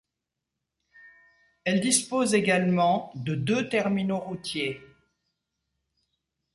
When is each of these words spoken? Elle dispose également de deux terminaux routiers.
Elle 1.63 1.79
dispose 1.79 2.33
également 2.33 3.11
de 3.13 3.35
deux 3.35 3.69
terminaux 3.69 4.17
routiers. 4.19 4.81